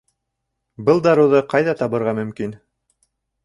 [0.87, 2.61] Был дарыуҙы ҡайҙа табырға мөмкин?